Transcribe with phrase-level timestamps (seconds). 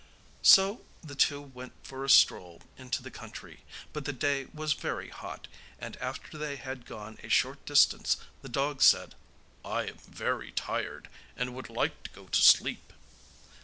[0.41, 3.59] So the two went for a stroll into the country;
[3.93, 8.49] but the day was very hot, and after they had gone a short distance the
[8.49, 9.13] dog said:
[9.63, 12.93] 'I am very tired, and would like to go to sleep.